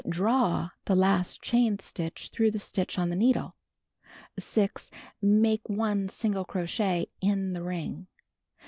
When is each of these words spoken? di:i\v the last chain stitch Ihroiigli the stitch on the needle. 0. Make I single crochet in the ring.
di:i\v 0.09 0.69
the 0.85 0.95
last 0.95 1.43
chain 1.43 1.77
stitch 1.77 2.31
Ihroiigli 2.31 2.51
the 2.53 2.57
stitch 2.57 2.97
on 2.97 3.11
the 3.11 3.15
needle. 3.15 3.55
0. 4.39 4.69
Make 5.21 5.61
I 5.69 6.07
single 6.07 6.43
crochet 6.43 7.05
in 7.21 7.53
the 7.53 7.61
ring. 7.61 8.07